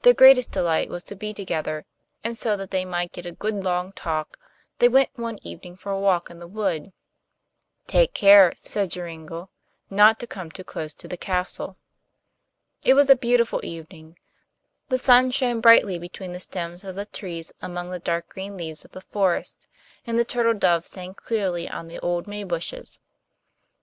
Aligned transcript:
Their 0.00 0.14
greatest 0.14 0.50
delight 0.50 0.88
was 0.88 1.02
to 1.02 1.14
be 1.14 1.34
together, 1.34 1.84
and 2.24 2.38
so 2.38 2.56
that 2.56 2.70
they 2.70 2.86
might 2.86 3.12
get 3.12 3.26
a 3.26 3.32
good 3.32 3.62
long 3.62 3.92
talk, 3.92 4.38
they 4.78 4.88
went 4.88 5.10
one 5.16 5.38
evening 5.46 5.76
for 5.76 5.92
a 5.92 6.00
walk 6.00 6.30
in 6.30 6.38
the 6.38 6.46
wood. 6.46 6.90
'Take 7.86 8.14
care,' 8.14 8.54
said 8.56 8.92
Joringel, 8.92 9.50
'not 9.90 10.18
to 10.20 10.26
come 10.26 10.50
too 10.50 10.64
close 10.64 10.94
to 10.94 11.06
the 11.06 11.18
castle.' 11.18 11.76
It 12.82 12.94
was 12.94 13.10
a 13.10 13.14
beautiful 13.14 13.60
evening; 13.62 14.18
the 14.88 14.96
sun 14.96 15.30
shone 15.30 15.60
brightly 15.60 15.98
between 15.98 16.32
the 16.32 16.40
stems 16.40 16.82
of 16.82 16.96
the 16.96 17.04
trees 17.04 17.52
among 17.60 17.90
the 17.90 17.98
dark 17.98 18.30
green 18.30 18.56
leaves 18.56 18.86
of 18.86 18.92
the 18.92 19.02
forest, 19.02 19.68
and 20.06 20.18
the 20.18 20.24
turtle 20.24 20.54
dove 20.54 20.86
sang 20.86 21.12
clearly 21.12 21.68
on 21.68 21.88
the 21.88 22.00
old 22.00 22.26
maybushes. 22.26 23.00